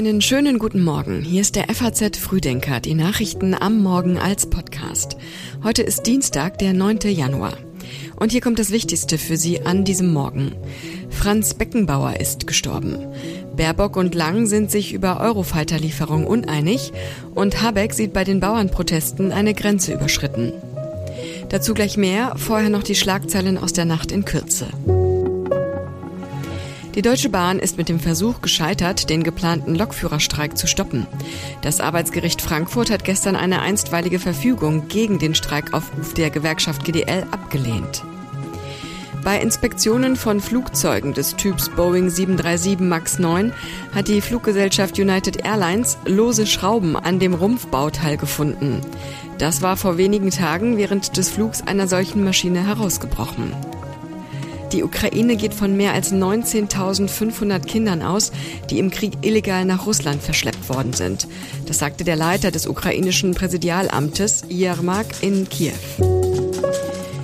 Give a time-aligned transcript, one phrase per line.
[0.00, 1.20] Einen schönen guten Morgen.
[1.20, 5.18] Hier ist der FAZ Frühdenker, die Nachrichten am Morgen als Podcast.
[5.62, 7.00] Heute ist Dienstag, der 9.
[7.02, 7.52] Januar.
[8.16, 10.52] Und hier kommt das Wichtigste für Sie an diesem Morgen.
[11.10, 12.96] Franz Beckenbauer ist gestorben.
[13.54, 16.94] Baerbock und Lang sind sich über Eurofighter-Lieferung uneinig
[17.34, 20.54] und Habeck sieht bei den Bauernprotesten eine Grenze überschritten.
[21.50, 24.68] Dazu gleich mehr, vorher noch die Schlagzeilen aus der Nacht in Kürze.
[27.00, 31.06] Die Deutsche Bahn ist mit dem Versuch gescheitert, den geplanten Lokführerstreik zu stoppen.
[31.62, 38.04] Das Arbeitsgericht Frankfurt hat gestern eine einstweilige Verfügung gegen den Streikaufruf der Gewerkschaft GDL abgelehnt.
[39.24, 43.54] Bei Inspektionen von Flugzeugen des Typs Boeing 737 MAX 9
[43.94, 48.82] hat die Fluggesellschaft United Airlines lose Schrauben an dem Rumpfbauteil gefunden.
[49.38, 53.54] Das war vor wenigen Tagen während des Flugs einer solchen Maschine herausgebrochen.
[54.72, 58.30] Die Ukraine geht von mehr als 19.500 Kindern aus,
[58.70, 61.26] die im Krieg illegal nach Russland verschleppt worden sind.
[61.66, 65.72] Das sagte der Leiter des ukrainischen Präsidialamtes Jermak in Kiew.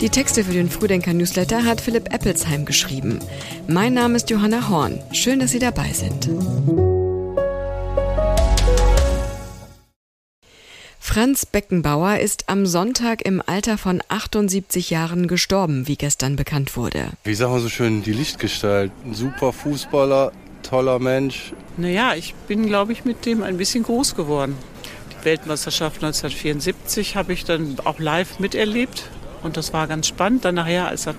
[0.00, 3.18] Die Texte für den Frühdenker-Newsletter hat Philipp Eppelsheim geschrieben.
[3.66, 5.00] Mein Name ist Johanna Horn.
[5.12, 6.87] Schön, dass Sie dabei sind.
[11.18, 17.08] Franz Beckenbauer ist am Sonntag im Alter von 78 Jahren gestorben, wie gestern bekannt wurde.
[17.24, 18.92] Wie sagen wir so schön, die Lichtgestalt.
[19.04, 20.30] Ein super Fußballer,
[20.62, 21.54] toller Mensch.
[21.76, 24.56] Naja, ich bin, glaube ich, mit dem ein bisschen groß geworden.
[25.10, 29.10] Die Weltmeisterschaft 1974 habe ich dann auch live miterlebt.
[29.42, 30.44] Und das war ganz spannend.
[30.44, 31.16] Dann nachher, als er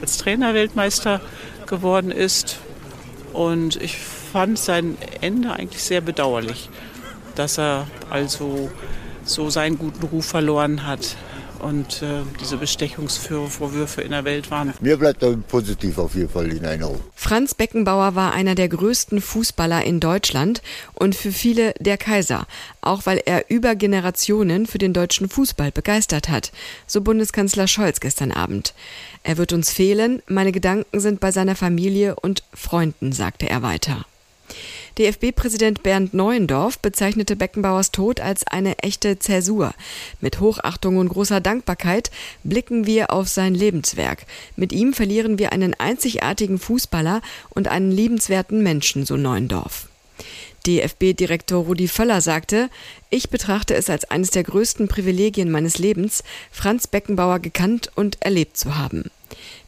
[0.00, 1.20] als Trainer Weltmeister
[1.66, 2.58] geworden ist.
[3.32, 6.68] Und ich fand sein Ende eigentlich sehr bedauerlich,
[7.36, 8.72] dass er also
[9.26, 11.16] so seinen guten Ruf verloren hat
[11.58, 14.72] und äh, diese Bestechungsvorwürfe in der Welt waren.
[14.80, 17.00] Mir bleibt da positiv auf jeden Fall in Erinnerung.
[17.14, 20.62] Franz Beckenbauer war einer der größten Fußballer in Deutschland
[20.94, 22.46] und für viele der Kaiser,
[22.80, 26.52] auch weil er über Generationen für den deutschen Fußball begeistert hat,
[26.86, 28.74] so Bundeskanzler Scholz gestern Abend.
[29.22, 34.04] Er wird uns fehlen, meine Gedanken sind bei seiner Familie und Freunden, sagte er weiter.
[34.98, 39.74] DFB-Präsident Bernd Neuendorf bezeichnete Beckenbauers Tod als eine echte Zäsur.
[40.22, 42.10] Mit Hochachtung und großer Dankbarkeit
[42.44, 44.24] blicken wir auf sein Lebenswerk.
[44.56, 47.20] Mit ihm verlieren wir einen einzigartigen Fußballer
[47.50, 49.88] und einen liebenswerten Menschen, so Neuendorf.
[50.66, 52.70] DFB-Direktor Rudi Völler sagte,
[53.08, 58.56] ich betrachte es als eines der größten Privilegien meines Lebens, Franz Beckenbauer gekannt und erlebt
[58.56, 59.10] zu haben.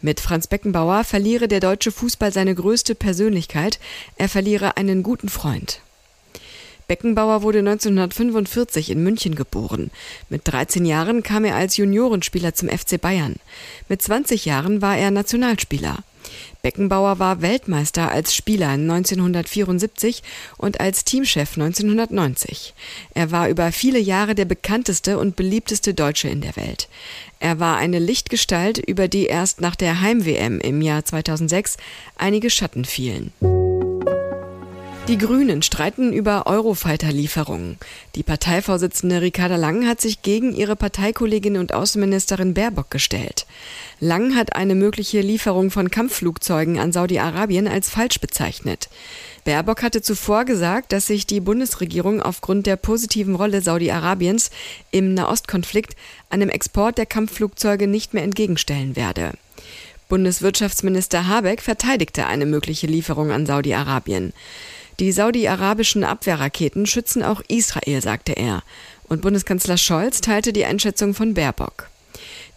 [0.00, 3.78] Mit Franz Beckenbauer verliere der deutsche Fußball seine größte Persönlichkeit,
[4.16, 5.80] er verliere einen guten Freund.
[6.88, 9.90] Beckenbauer wurde 1945 in München geboren.
[10.28, 13.36] Mit 13 Jahren kam er als Juniorenspieler zum FC Bayern.
[13.88, 15.98] Mit 20 Jahren war er Nationalspieler.
[16.62, 20.22] Beckenbauer war Weltmeister als Spieler 1974
[20.56, 22.74] und als Teamchef 1990.
[23.14, 26.88] Er war über viele Jahre der bekannteste und beliebteste Deutsche in der Welt.
[27.38, 31.76] Er war eine Lichtgestalt, über die erst nach der Heim-WM im Jahr 2006
[32.16, 33.32] einige Schatten fielen.
[35.08, 37.78] Die Grünen streiten über Eurofighter-Lieferungen.
[38.16, 43.46] Die Parteivorsitzende Ricarda Lang hat sich gegen ihre Parteikollegin und Außenministerin Baerbock gestellt.
[44.00, 48.88] Lang hat eine mögliche Lieferung von Kampfflugzeugen an Saudi-Arabien als falsch bezeichnet.
[49.44, 54.50] Baerbock hatte zuvor gesagt, dass sich die Bundesregierung aufgrund der positiven Rolle Saudi-Arabiens
[54.90, 55.94] im Nahostkonflikt
[56.30, 59.34] einem Export der Kampfflugzeuge nicht mehr entgegenstellen werde.
[60.08, 64.32] Bundeswirtschaftsminister Habeck verteidigte eine mögliche Lieferung an Saudi-Arabien.
[64.98, 68.62] Die saudi-arabischen Abwehrraketen schützen auch Israel, sagte er.
[69.08, 71.90] Und Bundeskanzler Scholz teilte die Einschätzung von Baerbock.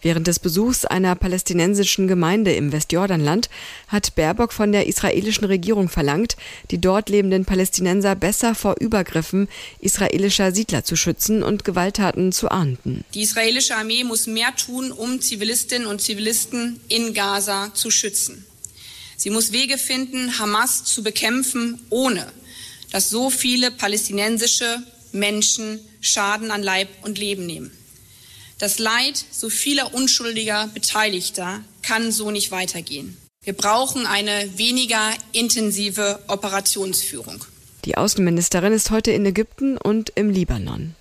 [0.02, 3.50] Während des Besuchs einer palästinensischen Gemeinde im Westjordanland
[3.88, 6.36] hat Baerbock von der israelischen Regierung verlangt,
[6.70, 9.48] die dort lebenden Palästinenser besser vor Übergriffen
[9.80, 13.04] israelischer Siedler zu schützen und Gewalttaten zu ahnden.
[13.12, 18.46] Die israelische Armee muss mehr tun, um Zivilistinnen und Zivilisten in Gaza zu schützen.
[19.20, 22.26] Sie muss Wege finden, Hamas zu bekämpfen, ohne
[22.90, 24.82] dass so viele palästinensische
[25.12, 27.70] Menschen Schaden an Leib und Leben nehmen.
[28.58, 33.18] Das Leid so vieler unschuldiger Beteiligter kann so nicht weitergehen.
[33.44, 37.44] Wir brauchen eine weniger intensive Operationsführung.
[37.84, 40.94] Die Außenministerin ist heute in Ägypten und im Libanon.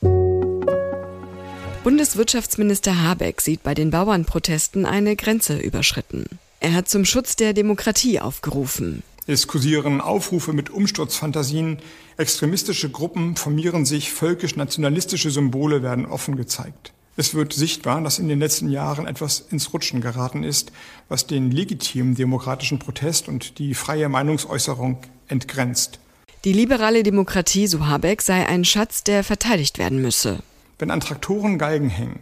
[1.85, 6.25] Bundeswirtschaftsminister Habeck sieht bei den Bauernprotesten eine Grenze überschritten.
[6.61, 9.03] Er hat zum Schutz der Demokratie aufgerufen.
[9.27, 11.77] Es kursieren Aufrufe mit Umsturzfantasien,
[12.17, 16.93] extremistische Gruppen formieren sich, völkisch-nationalistische Symbole werden offen gezeigt.
[17.15, 20.71] Es wird sichtbar, dass in den letzten Jahren etwas ins Rutschen geraten ist,
[21.09, 24.97] was den legitimen demokratischen Protest und die freie Meinungsäußerung
[25.27, 25.99] entgrenzt.
[26.45, 30.39] Die liberale Demokratie, so Habeck, sei ein Schatz, der verteidigt werden müsse.
[30.77, 32.21] Wenn an Traktoren Galgen hängen,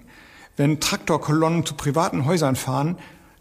[0.57, 2.97] wenn Traktorkolonnen zu privaten Häusern fahren,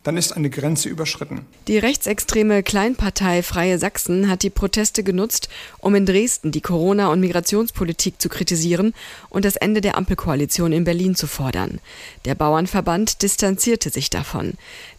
[0.06, 1.46] dann ist eine Grenze überschritten.
[1.66, 5.48] Die rechtsextreme Kleinpartei Freie Sachsen hat die Proteste genutzt,
[5.80, 8.94] um in Dresden die Corona- und Migrationspolitik zu kritisieren
[9.30, 11.80] und das Ende der Ampelkoalition in Berlin zu fordern.
[12.24, 14.52] Der Bauernverband distanzierte sich davon.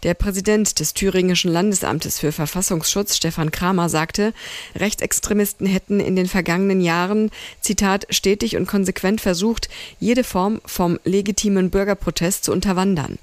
[0.04, 4.34] Der Präsident des Thüringischen Landesamtes für Verfassungsschutz, Stefan Kramer, sagte,
[4.76, 7.32] Rechtsextremisten hätten in den vergangenen Jahren,
[7.62, 9.70] Zitat, stetig und konsequent versucht,
[10.02, 13.20] jede Form vom legitimen Bürgerprotest zu unterwandern.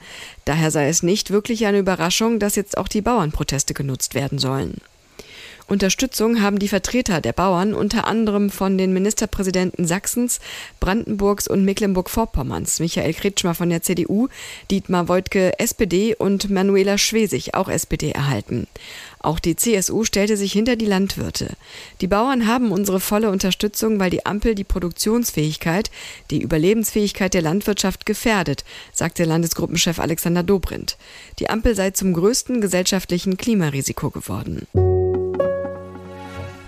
[0.46, 4.80] Daher sei es nicht wirklich eine Überraschung, dass jetzt auch die Bauernproteste genutzt werden sollen.
[5.66, 10.40] Unterstützung haben die Vertreter der Bauern unter anderem von den Ministerpräsidenten Sachsens,
[10.78, 14.28] Brandenburgs und Mecklenburg-Vorpommerns, Michael Kretschmer von der CDU,
[14.70, 18.66] Dietmar Woidke SPD und Manuela Schwesig, auch SPD, erhalten.
[19.20, 21.56] Auch die CSU stellte sich hinter die Landwirte.
[22.02, 25.90] Die Bauern haben unsere volle Unterstützung, weil die Ampel die Produktionsfähigkeit,
[26.30, 30.98] die Überlebensfähigkeit der Landwirtschaft gefährdet, sagte Landesgruppenchef Alexander Dobrindt.
[31.38, 34.66] Die Ampel sei zum größten gesellschaftlichen Klimarisiko geworden.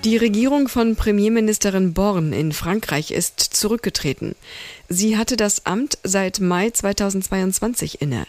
[0.06, 4.36] Die Regierung von Premierministerin Born in Frankreich ist zurückgetreten.
[4.88, 8.24] Sie hatte das Amt seit Mai 2022 inne.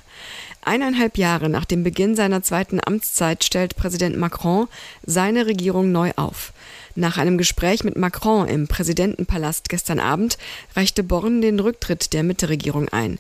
[0.63, 4.67] Eineinhalb Jahre nach dem Beginn seiner zweiten Amtszeit stellt Präsident Macron
[5.05, 6.51] seine Regierung neu auf.
[6.95, 10.39] Nach einem Gespräch mit Macron im Präsidentenpalast gestern Abend
[10.75, 13.19] reichte Born den Rücktritt der Mitte-Regierung ein.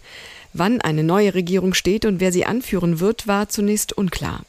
[0.53, 4.41] Wann eine neue Regierung steht und wer sie anführen wird, war zunächst unklar.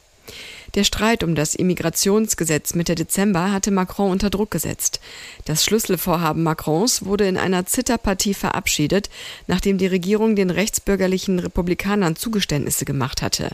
[0.75, 4.99] Der Streit um das Immigrationsgesetz Mitte Dezember hatte Macron unter Druck gesetzt.
[5.45, 9.09] Das Schlüsselvorhaben Macrons wurde in einer Zitterpartie verabschiedet,
[9.47, 13.49] nachdem die Regierung den rechtsbürgerlichen Republikanern Zugeständnisse gemacht hatte.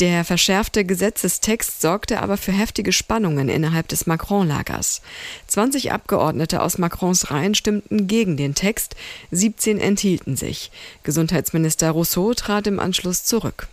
[0.00, 5.02] Der verschärfte Gesetzestext sorgte aber für heftige Spannungen innerhalb des Macron-Lagers.
[5.48, 8.96] 20 Abgeordnete aus Macrons Reihen stimmten gegen den Text,
[9.30, 10.70] 17 enthielten sich.
[11.02, 13.68] Gesundheitsminister Rousseau trat im Anschluss zurück.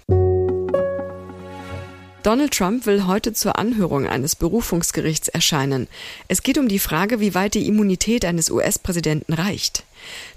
[2.24, 5.90] Donald Trump will heute zur Anhörung eines Berufungsgerichts erscheinen.
[6.30, 9.84] Es geht um die Frage, wie weit die Immunität eines US-Präsidenten reicht.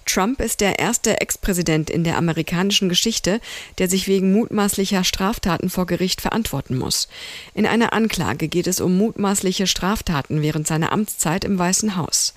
[0.04, 3.40] Trump ist der erste Ex-Präsident in der amerikanischen Geschichte,
[3.78, 7.08] der sich wegen mutmaßlicher Straftaten vor Gericht verantworten muss.
[7.54, 12.34] In einer Anklage geht es um mutmaßliche Straftaten während seiner Amtszeit im Weißen Haus.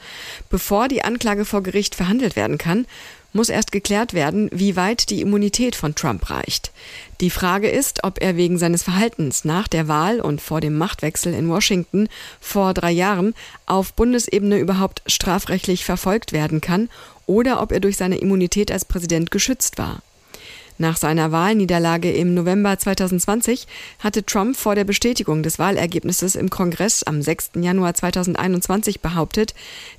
[0.50, 2.86] Bevor die Anklage vor Gericht verhandelt werden kann,
[3.34, 6.72] muss erst geklärt werden, wie weit die Immunität von Trump reicht.
[7.22, 11.34] Die Frage ist, ob er wegen seines Verhaltens nach der Wahl und vor dem Machtwechsel
[11.34, 12.08] in Washington
[12.40, 13.36] vor drei Jahren
[13.66, 16.90] auf Bundesebene überhaupt strafrechtlich verfolgt werden kann
[17.26, 20.02] oder ob er durch seine Immunität als Präsident geschützt war.
[20.82, 23.68] Nach seiner Wahlniederlage im November 2020
[24.00, 27.52] hatte Trump vor der Bestätigung des Wahlergebnisses im Kongress am 6.
[27.56, 29.54] Januar 2021 behauptet,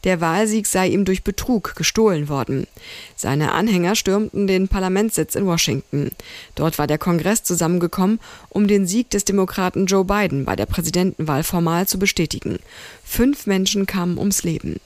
[0.05, 2.67] der Wahlsieg sei ihm durch Betrug gestohlen worden.
[3.15, 6.13] Seine Anhänger stürmten den Parlamentssitz in Washington.
[6.55, 8.19] Dort war der Kongress zusammengekommen,
[8.49, 12.59] um den Sieg des Demokraten Joe Biden bei der Präsidentenwahl formal zu bestätigen.
[13.05, 14.81] Fünf Menschen kamen ums Leben.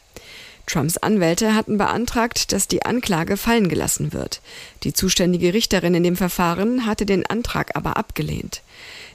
[0.66, 4.40] Trumps Anwälte hatten beantragt, dass die Anklage fallen gelassen wird.
[4.82, 8.62] Die zuständige Richterin in dem Verfahren hatte den Antrag aber abgelehnt.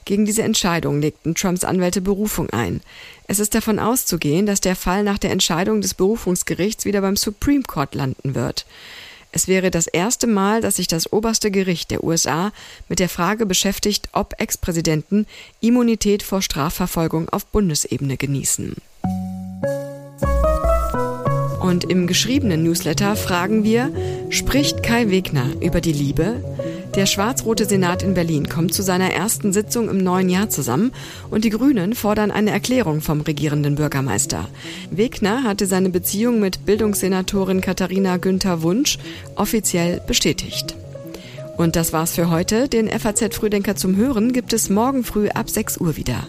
[0.06, 2.82] Gegen diese Entscheidung legten Trumps Anwälte Berufung ein.
[3.28, 7.64] Es ist davon auszugehen, dass der Fall nach der Entscheidung des Berufungsgerichts wieder beim Supreme
[7.64, 8.66] Court landen wird.
[9.32, 12.52] Es wäre das erste Mal, dass sich das oberste Gericht der USA
[12.88, 15.28] mit der Frage beschäftigt, ob Ex-Präsidenten
[15.62, 18.76] Immunität vor Strafverfolgung auf Bundesebene genießen.
[21.70, 23.92] Und im geschriebenen Newsletter fragen wir,
[24.32, 26.44] spricht Kai Wegner über die Liebe?
[26.96, 30.92] Der schwarz-rote Senat in Berlin kommt zu seiner ersten Sitzung im neuen Jahr zusammen
[31.30, 34.48] und die Grünen fordern eine Erklärung vom regierenden Bürgermeister.
[34.90, 38.98] Wegner hatte seine Beziehung mit Bildungssenatorin Katharina Günther Wunsch
[39.36, 40.76] offiziell bestätigt.
[41.56, 42.68] Und das war's für heute.
[42.68, 46.26] Den FAZ Frühdenker zum Hören gibt es morgen früh ab 6 Uhr wieder.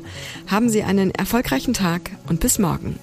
[0.48, 2.98] Haben Sie einen erfolgreichen Tag und bis morgen.